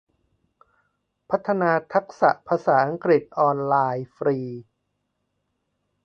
[1.29, 4.39] พัฒนาทักษะภาษาอังกฤษออนไลน์ฟรี